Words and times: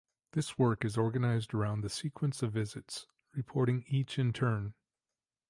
This 0.31 0.57
work 0.57 0.83
is 0.83 0.97
organized 0.97 1.53
around 1.53 1.81
the 1.81 1.87
sequence 1.91 2.41
of 2.41 2.53
visits, 2.53 3.05
reporting 3.35 3.85
each 3.87 4.17
in 4.17 4.33
turn. 4.33 4.73